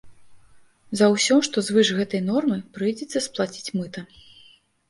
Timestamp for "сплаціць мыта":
3.27-3.99